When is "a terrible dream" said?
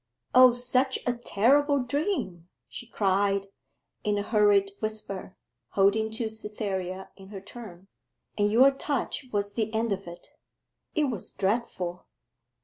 1.05-2.49